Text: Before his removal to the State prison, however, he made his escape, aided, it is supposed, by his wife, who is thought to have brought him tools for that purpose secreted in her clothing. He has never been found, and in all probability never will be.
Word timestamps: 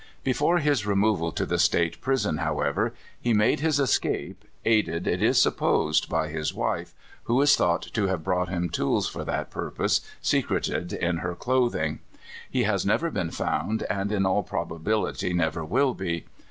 Before 0.23 0.57
his 0.57 0.83
removal 0.87 1.31
to 1.33 1.45
the 1.45 1.59
State 1.59 2.01
prison, 2.01 2.37
however, 2.37 2.91
he 3.19 3.35
made 3.35 3.59
his 3.59 3.79
escape, 3.79 4.43
aided, 4.65 5.05
it 5.05 5.21
is 5.21 5.39
supposed, 5.39 6.09
by 6.09 6.29
his 6.29 6.55
wife, 6.55 6.95
who 7.25 7.39
is 7.39 7.55
thought 7.55 7.83
to 7.93 8.07
have 8.07 8.23
brought 8.23 8.49
him 8.49 8.67
tools 8.71 9.07
for 9.07 9.23
that 9.23 9.51
purpose 9.51 10.01
secreted 10.19 10.91
in 10.91 11.17
her 11.17 11.35
clothing. 11.35 11.99
He 12.49 12.63
has 12.63 12.83
never 12.83 13.11
been 13.11 13.29
found, 13.29 13.83
and 13.91 14.11
in 14.11 14.25
all 14.25 14.41
probability 14.41 15.33
never 15.35 15.63
will 15.63 15.93
be. 15.93 16.25